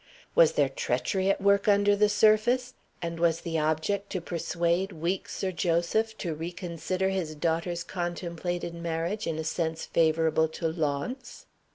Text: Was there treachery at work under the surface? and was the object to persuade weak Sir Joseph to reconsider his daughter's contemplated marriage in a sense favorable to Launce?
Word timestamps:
Was 0.33 0.53
there 0.53 0.67
treachery 0.67 1.29
at 1.29 1.39
work 1.41 1.67
under 1.67 1.95
the 1.95 2.09
surface? 2.09 2.73
and 3.03 3.19
was 3.19 3.41
the 3.41 3.59
object 3.59 4.09
to 4.13 4.19
persuade 4.19 4.91
weak 4.91 5.29
Sir 5.29 5.51
Joseph 5.51 6.17
to 6.17 6.33
reconsider 6.33 7.09
his 7.09 7.35
daughter's 7.35 7.83
contemplated 7.83 8.73
marriage 8.73 9.27
in 9.27 9.37
a 9.37 9.43
sense 9.43 9.85
favorable 9.85 10.47
to 10.47 10.67
Launce? 10.69 11.45